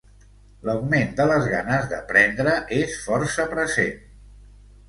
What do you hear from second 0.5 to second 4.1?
L'augment de les ganes d'aprendre és força present.